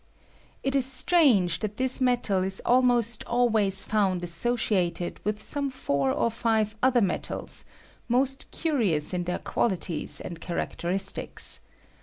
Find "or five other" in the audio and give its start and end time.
6.11-7.01